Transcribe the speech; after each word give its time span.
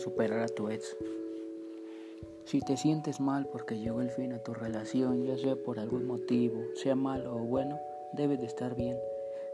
superar 0.00 0.40
a 0.40 0.48
tu 0.48 0.70
ex. 0.70 0.96
Si 2.44 2.60
te 2.60 2.76
sientes 2.76 3.20
mal 3.20 3.46
porque 3.52 3.78
llegó 3.78 4.00
el 4.00 4.10
fin 4.10 4.32
a 4.32 4.42
tu 4.42 4.54
relación, 4.54 5.24
ya 5.24 5.36
sea 5.36 5.56
por 5.56 5.78
algún 5.78 6.06
motivo, 6.06 6.62
sea 6.74 6.96
malo 6.96 7.36
o 7.36 7.38
bueno, 7.38 7.78
debes 8.14 8.40
de 8.40 8.46
estar 8.46 8.74
bien. 8.74 8.96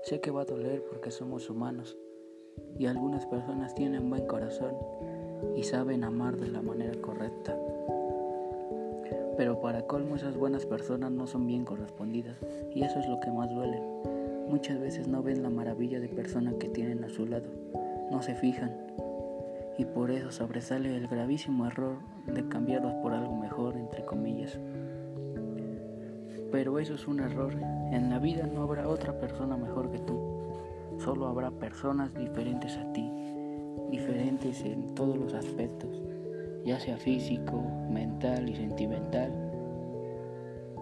Sé 0.05 0.21
que 0.21 0.31
va 0.31 0.43
a 0.43 0.47
doler 0.47 0.83
porque 0.89 1.11
somos 1.11 1.51
humanos 1.51 1.97
y 2.79 2.87
algunas 2.87 3.27
personas 3.27 3.75
tienen 3.75 4.09
buen 4.09 4.27
corazón 4.27 4.75
y 5.57 5.65
saben 5.65 6.05
amar 6.05 6.37
de 6.37 6.49
la 6.49 6.63
manera 6.63 6.95
correcta. 7.01 7.59
Pero 9.37 9.61
para 9.61 9.83
colmo 9.83 10.17
esas 10.17 10.37
buenas 10.37 10.65
personas 10.65 11.11
no 11.11 11.27
son 11.27 11.47
bien 11.47 11.65
correspondidas 11.65 12.39
y 12.75 12.83
eso 12.83 13.01
es 13.01 13.09
lo 13.09 13.19
que 13.21 13.31
más 13.31 13.51
duele. 13.51 13.83
Muchas 14.49 14.79
veces 14.79 15.09
no 15.09 15.23
ven 15.23 15.43
la 15.43 15.51
maravilla 15.51 15.99
de 15.99 16.09
persona 16.09 16.55
que 16.59 16.69
tienen 16.69 17.03
a 17.03 17.09
su 17.09 17.27
lado, 17.27 17.49
no 18.11 18.23
se 18.23 18.37
fijan 18.37 18.87
y 19.79 19.85
por 19.85 20.11
eso 20.11 20.31
sobresale 20.31 20.97
el 20.97 21.07
gravísimo 21.07 21.67
error 21.67 21.99
de 22.27 22.49
cambiarlos 22.49 22.95
por 23.03 23.13
algo 23.13 23.37
mejor, 23.37 23.77
entre 23.77 24.05
comillas. 24.05 24.59
Pero 26.51 26.79
eso 26.79 26.95
es 26.95 27.07
un 27.07 27.21
error. 27.21 27.53
En 27.93 28.09
la 28.09 28.19
vida 28.19 28.47
no 28.47 28.63
habrá 28.63 28.89
otra 28.89 29.19
persona 29.19 29.57
mejor 29.57 29.91
que 29.91 29.99
tú. 29.99 30.19
Solo 30.99 31.27
habrá 31.27 31.51
personas 31.51 32.15
diferentes 32.15 32.77
a 32.79 32.93
ti, 32.93 33.11
diferentes 33.91 34.65
en 34.65 34.95
todos 34.95 35.19
los 35.19 35.35
aspectos, 35.35 36.03
ya 36.65 36.81
sea 36.81 36.97
físico, 36.97 37.63
mental 37.91 38.49
y 38.49 38.57
sentimental. 38.57 39.31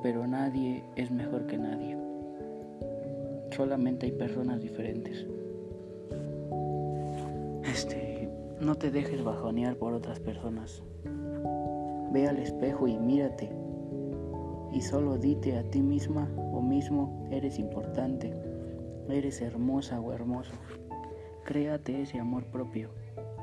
Pero 0.02 0.27
nadie 0.27 0.85
es 0.95 1.11
mejor 1.11 1.47
que 1.47 1.59
nadie. 1.59 1.99
Solamente 3.51 4.07
hay 4.07 4.13
personas 4.13 4.61
diferentes. 4.61 5.27
Este 7.65 8.13
no 8.65 8.76
te 8.76 8.90
dejes 8.90 9.23
bajonear 9.23 9.76
por 9.76 9.93
otras 9.93 10.20
personas. 10.20 10.82
Ve 12.12 12.26
al 12.26 12.38
espejo 12.38 12.88
y 12.88 12.98
mírate. 12.98 13.54
Y 14.73 14.80
solo 14.80 15.18
dite 15.18 15.59
a 15.59 15.62
ti 15.71 15.82
misma 15.82 16.29
o 16.37 16.62
mismo, 16.62 17.29
eres 17.30 17.59
importante, 17.59 18.34
eres 19.09 19.43
hermosa 19.43 20.01
o 20.01 20.12
hermoso. 20.12 20.52
Créate 21.45 22.01
ese 22.01 22.18
amor 22.18 22.46
propio. 22.46 22.90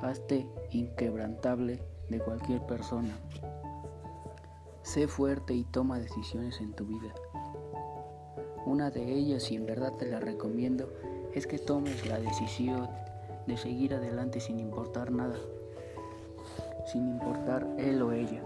Hazte 0.02 0.48
inquebrantable 0.72 1.80
de 2.10 2.20
cualquier 2.20 2.66
persona. 2.66 3.16
Sé 4.82 5.08
fuerte 5.08 5.54
y 5.54 5.64
toma 5.64 6.00
decisiones 6.00 6.60
en 6.60 6.74
tu 6.74 6.86
vida. 6.86 7.14
Una 8.66 8.90
de 8.90 9.14
ellas, 9.14 9.52
y 9.52 9.56
en 9.56 9.68
verdad 9.68 9.94
te 9.98 10.08
la 10.08 10.20
recomiendo, 10.20 10.92
es 11.34 11.46
que 11.46 11.60
tomes 11.60 12.08
la 12.08 12.20
decisión 12.20 12.90
de 13.48 13.58
seguir 13.58 13.94
adelante 13.94 14.40
sin 14.40 14.60
importar 14.60 15.12
nada, 15.12 15.36
sin 16.86 17.08
importar 17.08 17.68
él 17.78 18.02
o 18.02 18.12
ella. 18.12 18.42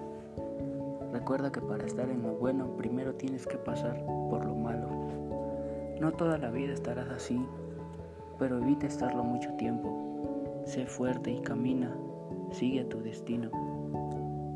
Recuerda 1.12 1.52
que 1.52 1.62
para 1.62 1.86
estar 1.86 2.10
en 2.10 2.24
lo 2.24 2.34
bueno 2.34 2.76
primero 2.78 3.16
tienes 3.16 3.46
que 3.46 3.58
pasar 3.58 4.04
por 4.30 4.46
lo 4.46 4.56
malo. 4.56 4.90
No 6.00 6.12
toda 6.12 6.38
la 6.38 6.52
vida 6.52 6.74
estarás 6.74 7.10
así, 7.10 7.42
pero 8.38 8.58
evita 8.62 8.86
estarlo 8.86 9.24
mucho 9.24 9.50
tiempo. 9.54 10.64
Sé 10.66 10.86
fuerte 10.86 11.32
y 11.32 11.40
camina, 11.42 11.96
sigue 12.52 12.84
tu 12.84 13.00
destino. 13.02 13.50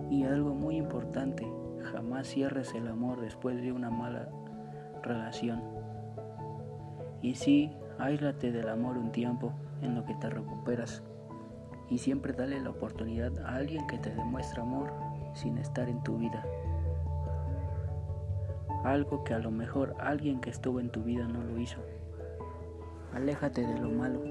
Y 0.09 0.23
algo 0.23 0.53
muy 0.53 0.75
importante, 0.75 1.47
jamás 1.91 2.27
cierres 2.27 2.73
el 2.73 2.87
amor 2.87 3.21
después 3.21 3.61
de 3.61 3.71
una 3.71 3.89
mala 3.89 4.29
relación. 5.01 5.61
Y 7.21 7.35
sí, 7.35 7.71
aíslate 7.99 8.51
del 8.51 8.69
amor 8.69 8.97
un 8.97 9.11
tiempo, 9.11 9.53
en 9.81 9.95
lo 9.95 10.05
que 10.05 10.15
te 10.15 10.29
recuperas 10.29 11.03
y 11.89 11.97
siempre 11.97 12.33
dale 12.33 12.59
la 12.59 12.69
oportunidad 12.69 13.37
a 13.39 13.55
alguien 13.55 13.87
que 13.87 13.97
te 13.97 14.11
demuestre 14.11 14.61
amor 14.61 14.91
sin 15.33 15.57
estar 15.57 15.89
en 15.89 16.01
tu 16.03 16.17
vida. 16.17 16.45
Algo 18.83 19.23
que 19.23 19.33
a 19.33 19.39
lo 19.39 19.51
mejor 19.51 19.95
alguien 19.99 20.39
que 20.39 20.49
estuvo 20.49 20.79
en 20.79 20.89
tu 20.89 21.03
vida 21.03 21.27
no 21.27 21.43
lo 21.43 21.57
hizo. 21.57 21.79
Aléjate 23.13 23.65
de 23.65 23.79
lo 23.79 23.89
malo, 23.89 24.21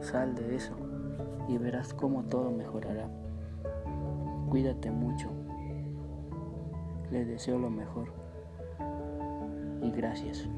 sal 0.00 0.34
de 0.34 0.54
eso 0.54 0.74
y 1.48 1.58
verás 1.58 1.92
cómo 1.92 2.24
todo 2.24 2.50
mejorará. 2.50 3.08
Cuídate 4.48 4.90
mucho. 4.90 5.28
Le 7.10 7.24
deseo 7.24 7.58
lo 7.58 7.70
mejor. 7.70 8.12
Y 9.82 9.90
gracias. 9.90 10.48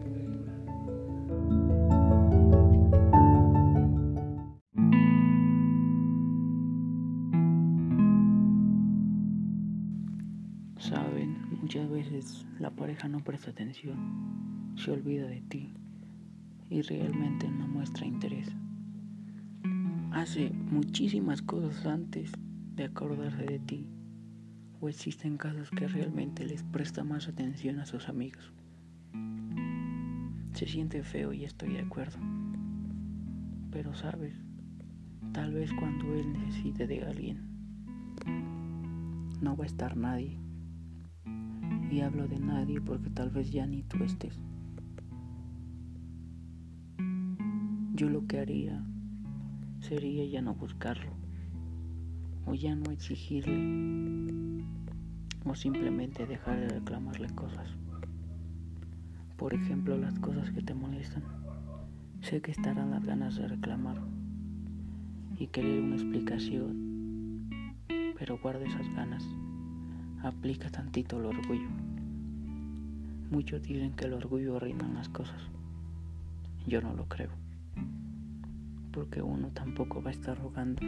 Saben, 10.80 11.36
muchas 11.60 11.91
veces 11.91 12.46
la 12.58 12.70
pareja 12.70 13.06
no 13.06 13.20
presta 13.20 13.50
atención, 13.50 14.72
se 14.76 14.91
olvida 14.91 15.26
de 15.26 15.42
ti 15.42 15.74
y 16.70 16.80
realmente 16.80 17.50
no 17.50 17.68
muestra 17.68 18.06
interés. 18.06 18.48
Hace 20.10 20.48
muchísimas 20.50 21.42
cosas 21.42 21.84
antes 21.84 22.32
de 22.76 22.84
acordarse 22.84 23.44
de 23.44 23.58
ti 23.58 23.86
o 24.80 24.88
existen 24.88 25.36
casos 25.36 25.70
que 25.70 25.86
realmente 25.86 26.46
les 26.46 26.62
presta 26.62 27.04
más 27.04 27.28
atención 27.28 27.78
a 27.78 27.84
sus 27.84 28.08
amigos. 28.08 28.50
Se 30.54 30.66
siente 30.66 31.02
feo 31.02 31.34
y 31.34 31.44
estoy 31.44 31.74
de 31.74 31.80
acuerdo. 31.80 32.18
Pero 33.70 33.94
sabes, 33.94 34.34
tal 35.32 35.52
vez 35.52 35.70
cuando 35.74 36.14
él 36.14 36.32
necesite 36.32 36.86
de 36.86 37.04
alguien, 37.04 37.50
no 39.42 39.54
va 39.58 39.64
a 39.64 39.66
estar 39.66 39.94
nadie. 39.94 40.38
Y 41.91 42.03
hablo 42.03 42.28
de 42.28 42.39
nadie 42.39 42.81
porque 42.81 43.11
tal 43.11 43.31
vez 43.31 43.51
ya 43.51 43.67
ni 43.67 43.83
tú 43.83 44.05
estés. 44.05 44.39
Yo 47.95 48.09
lo 48.09 48.27
que 48.28 48.39
haría 48.39 48.81
sería 49.81 50.25
ya 50.27 50.41
no 50.41 50.55
buscarlo, 50.55 51.11
o 52.47 52.55
ya 52.55 52.77
no 52.77 52.93
exigirle, 52.93 54.65
o 55.45 55.55
simplemente 55.56 56.27
dejar 56.27 56.61
de 56.61 56.69
reclamarle 56.69 57.28
cosas. 57.34 57.69
Por 59.37 59.53
ejemplo, 59.53 59.99
las 59.99 60.17
cosas 60.21 60.51
que 60.53 60.62
te 60.62 60.75
molestan. 60.75 61.25
Sé 62.21 62.41
que 62.41 62.53
estarán 62.53 62.93
las 62.93 63.05
ganas 63.05 63.34
de 63.34 63.49
reclamar 63.49 64.01
y 65.37 65.49
querer 65.49 65.83
una 65.83 65.97
explicación, 65.97 67.51
pero 68.17 68.39
guarda 68.39 68.65
esas 68.65 68.87
ganas 68.95 69.27
aplica 70.22 70.70
tantito 70.70 71.19
el 71.19 71.26
orgullo. 71.26 71.69
Muchos 73.31 73.62
dicen 73.62 73.92
que 73.92 74.06
el 74.06 74.14
orgullo 74.14 74.56
arruina 74.56 74.88
las 74.88 75.08
cosas. 75.08 75.41
Yo 76.66 76.81
no 76.82 76.94
lo 76.94 77.06
creo. 77.06 77.31
Porque 78.92 79.22
uno 79.22 79.48
tampoco 79.48 80.03
va 80.03 80.10
a 80.10 80.12
estar 80.12 80.38
rogando 80.38 80.82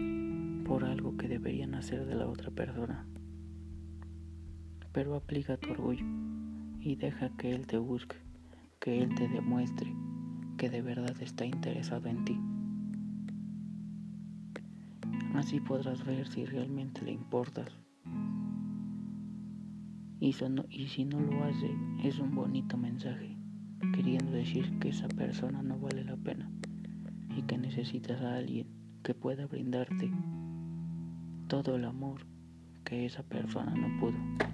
por 0.68 0.84
algo 0.84 1.16
que 1.16 1.28
deberían 1.28 1.74
hacer 1.74 2.04
de 2.06 2.14
la 2.14 2.26
otra 2.26 2.50
persona. 2.50 3.06
Pero 4.92 5.14
aplica 5.14 5.56
tu 5.56 5.70
orgullo 5.70 6.04
y 6.80 6.96
deja 6.96 7.30
que 7.36 7.54
Él 7.54 7.66
te 7.66 7.78
busque, 7.78 8.16
que 8.80 9.02
Él 9.02 9.14
te 9.14 9.28
demuestre 9.28 9.94
que 10.58 10.68
de 10.68 10.82
verdad 10.82 11.16
está 11.20 11.44
interesado 11.44 12.08
en 12.08 12.24
ti. 12.24 12.38
Así 15.34 15.60
podrás 15.60 16.04
ver 16.04 16.28
si 16.28 16.44
realmente 16.44 17.02
le 17.02 17.12
importas 17.12 17.72
y, 20.22 20.32
si 20.86 21.04
no 21.04 21.18
lo 21.18 21.42
hace, 21.42 21.68
es 22.04 22.20
un 22.20 22.32
bonito 22.32 22.76
mensaje, 22.76 23.36
queriendo 23.92 24.30
decir 24.30 24.78
que 24.78 24.90
esa 24.90 25.08
persona 25.08 25.62
no 25.62 25.80
vale 25.80 26.04
la 26.04 26.16
pena 26.16 26.48
y 27.36 27.42
que 27.42 27.58
necesitas 27.58 28.20
a 28.22 28.36
alguien 28.36 28.68
que 29.02 29.14
pueda 29.14 29.46
brindarte 29.46 30.12
todo 31.48 31.74
el 31.74 31.84
amor 31.84 32.24
que 32.84 33.04
esa 33.04 33.24
persona 33.24 33.74
no 33.74 33.98
pudo. 33.98 34.51